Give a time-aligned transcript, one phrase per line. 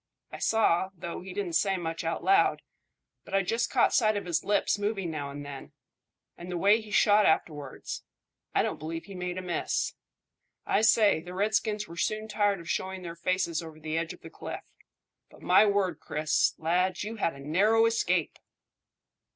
[0.31, 2.63] I saw, though he didn't say much out loud,
[3.23, 5.73] but I just caught sight of his lips moving now and then;
[6.35, 8.03] and the way he shot afterwards
[8.55, 9.93] I don't believe he made a miss.
[10.65, 14.21] I say, the redskins were soon tired of showing their faces over the edge of
[14.21, 14.63] the cliff.
[15.29, 18.39] But, my word, Chris, lad, you had a narrow escape!"